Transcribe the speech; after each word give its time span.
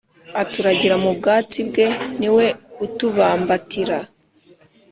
Aturagira 0.41 0.95
mu 1.03 1.11
bwatsi 1.17 1.59
bwe 1.69 1.85
niwe 2.19 2.45
utubambatira 2.85 3.97